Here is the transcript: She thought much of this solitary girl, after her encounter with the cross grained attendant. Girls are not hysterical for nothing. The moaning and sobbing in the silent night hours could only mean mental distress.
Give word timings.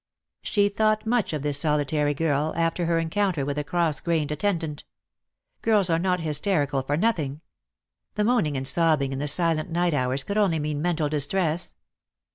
She 0.41 0.67
thought 0.67 1.05
much 1.05 1.31
of 1.31 1.43
this 1.43 1.59
solitary 1.59 2.15
girl, 2.15 2.55
after 2.57 2.87
her 2.87 2.97
encounter 2.97 3.45
with 3.45 3.55
the 3.57 3.63
cross 3.63 3.99
grained 3.99 4.31
attendant. 4.31 4.83
Girls 5.61 5.91
are 5.91 5.99
not 5.99 6.21
hysterical 6.21 6.81
for 6.81 6.97
nothing. 6.97 7.41
The 8.15 8.23
moaning 8.23 8.57
and 8.57 8.67
sobbing 8.67 9.13
in 9.13 9.19
the 9.19 9.27
silent 9.27 9.69
night 9.69 9.93
hours 9.93 10.23
could 10.23 10.39
only 10.39 10.57
mean 10.57 10.81
mental 10.81 11.07
distress. 11.07 11.75